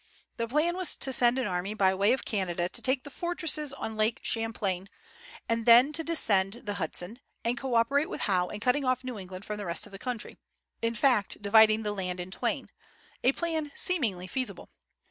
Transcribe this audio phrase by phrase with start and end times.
[0.37, 3.71] The plan was to send an army by way of Canada to take the fortresses
[3.71, 4.89] on Lake Champlain,
[5.47, 9.19] and then to descend the Hudson, and co operate with Howe in cutting off New
[9.19, 10.39] England from the rest of the country;
[10.81, 12.71] in fact, dividing the land in twain,
[13.23, 14.71] a plan seemingly feasible.